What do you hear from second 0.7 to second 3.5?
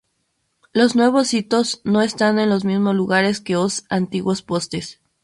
Los nuevos hitos no están en los mismos lugares